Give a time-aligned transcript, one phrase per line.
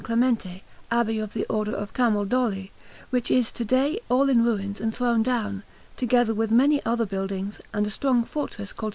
[0.03, 2.71] Clemente, Abbey of the Order of Camaldoli,
[3.11, 5.61] which is to day all in ruins and thrown down,
[5.95, 8.89] together with many other buildings and a strong fortress called S.